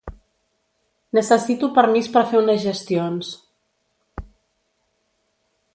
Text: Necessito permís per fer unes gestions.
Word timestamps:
Necessito 1.17 1.69
permís 1.75 2.09
per 2.15 2.23
fer 2.31 2.41
unes 2.41 2.65
gestions. 2.65 3.29